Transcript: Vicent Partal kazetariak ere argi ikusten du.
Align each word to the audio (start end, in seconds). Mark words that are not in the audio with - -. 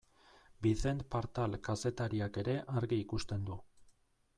Vicent 0.67 1.03
Partal 1.17 1.59
kazetariak 1.69 2.43
ere 2.45 2.59
argi 2.83 3.03
ikusten 3.05 3.51
du. 3.53 3.65